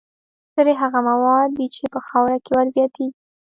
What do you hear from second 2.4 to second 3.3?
کې ور زیاتیږي.